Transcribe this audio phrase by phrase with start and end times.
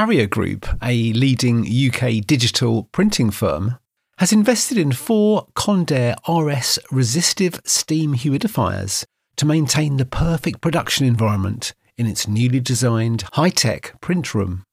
[0.00, 3.76] Harrier Group, a leading UK digital printing firm,
[4.16, 9.04] has invested in four Condair RS resistive steam humidifiers
[9.36, 14.64] to maintain the perfect production environment in its newly designed high tech print room.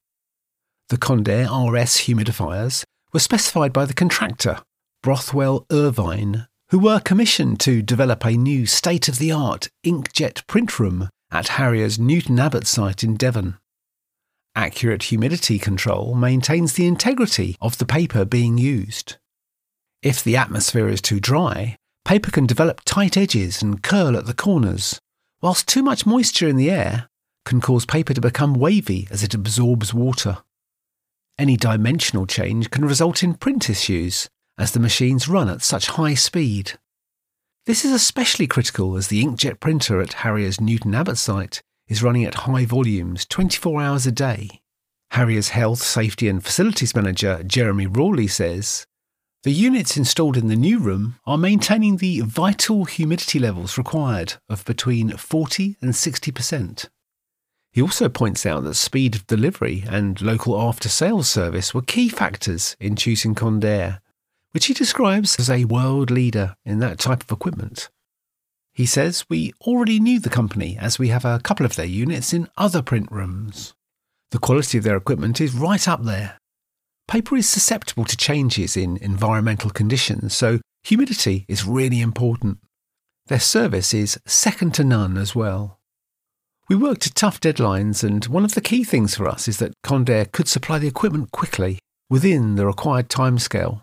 [0.88, 4.60] The Condair RS humidifiers were specified by the contractor,
[5.04, 10.80] Brothwell Irvine, who were commissioned to develop a new state of the art inkjet print
[10.80, 13.58] room at Harrier's Newton Abbot site in Devon.
[14.58, 19.18] Accurate humidity control maintains the integrity of the paper being used.
[20.02, 24.34] If the atmosphere is too dry, paper can develop tight edges and curl at the
[24.34, 25.00] corners,
[25.44, 27.08] whilst too much moisture in the air
[27.46, 30.40] can cause paper to become wavy as it absorbs water.
[31.38, 34.28] Any dimensional change can result in print issues
[34.58, 36.80] as the machines run at such high speed.
[37.68, 42.26] This is especially critical as the inkjet printer at Harrier's Newton Abbot site is running
[42.26, 44.62] at high volumes 24 hours a day.
[45.12, 48.86] Harrier's Health, Safety and Facilities Manager Jeremy Rawley says
[49.44, 54.66] the units installed in the new room are maintaining the vital humidity levels required of
[54.66, 56.90] between 40 and 60%.
[57.72, 62.10] He also points out that speed of delivery and local after sales service were key
[62.10, 64.00] factors in choosing Condair,
[64.52, 67.90] which he describes as a world leader in that type of equipment.
[68.78, 72.32] He says we already knew the company as we have a couple of their units
[72.32, 73.74] in other print rooms.
[74.30, 76.38] The quality of their equipment is right up there.
[77.08, 82.60] Paper is susceptible to changes in environmental conditions, so humidity is really important.
[83.26, 85.80] Their service is second to none as well.
[86.70, 89.74] We worked to tough deadlines, and one of the key things for us is that
[89.84, 91.80] Condair could supply the equipment quickly
[92.12, 93.82] within the required timescale.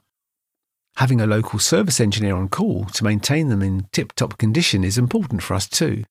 [0.97, 4.97] Having a local service engineer on call to maintain them in tip top condition is
[4.97, 6.05] important for us too.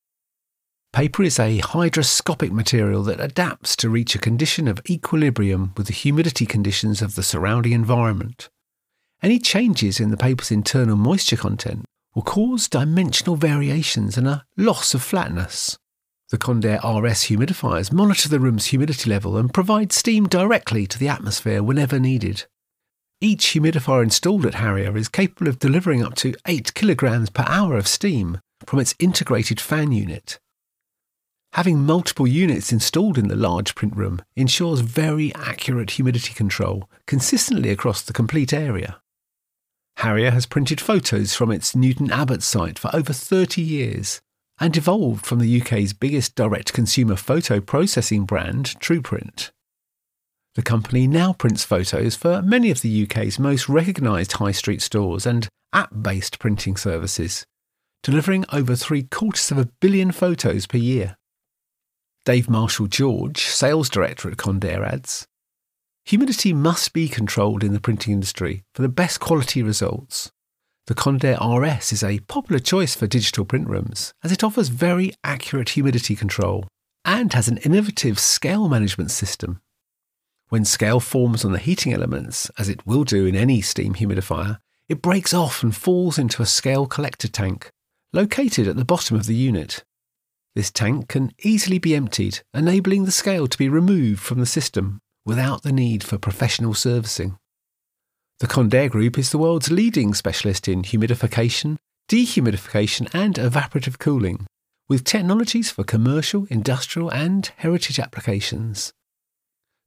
[0.92, 5.94] Paper is a hygroscopic material that adapts to reach a condition of equilibrium with the
[5.94, 8.50] humidity conditions of the surrounding environment.
[9.24, 14.94] Any changes in the paper's internal moisture content will cause dimensional variations and a loss
[14.94, 15.78] of flatness.
[16.30, 21.08] The Condair RS humidifiers monitor the room's humidity level and provide steam directly to the
[21.08, 22.46] atmosphere whenever needed.
[23.24, 27.78] Each humidifier installed at Harrier is capable of delivering up to 8 kilograms per hour
[27.78, 30.40] of steam from its integrated fan unit.
[31.54, 37.70] Having multiple units installed in the large print room ensures very accurate humidity control consistently
[37.70, 39.00] across the complete area.
[39.96, 44.20] Harrier has printed photos from its Newton Abbot site for over 30 years
[44.60, 49.52] and evolved from the UK's biggest direct consumer photo processing brand, Truprint.
[50.56, 55.26] The company now prints photos for many of the UK's most recognised high street stores
[55.26, 57.44] and app based printing services,
[58.04, 61.16] delivering over three quarters of a billion photos per year.
[62.26, 65.26] Dave Marshall George, sales director at Condair, adds
[66.06, 70.32] Humidity must be controlled in the printing industry for the best quality results.
[70.86, 75.14] The Condair RS is a popular choice for digital print rooms as it offers very
[75.24, 76.68] accurate humidity control
[77.06, 79.60] and has an innovative scale management system
[80.54, 84.60] when scale forms on the heating elements, as it will do in any steam humidifier,
[84.88, 87.72] it breaks off and falls into a scale collector tank,
[88.14, 89.84] located at the bottom of the unit.
[90.54, 95.00] This tank can easily be emptied, enabling the scale to be removed from the system
[95.26, 97.40] without the need for professional servicing.
[98.38, 101.78] The Condair Group is the world's leading specialist in humidification,
[102.12, 104.46] dehumidification, and evaporative cooling,
[104.88, 108.94] with technologies for commercial, industrial, and heritage applications.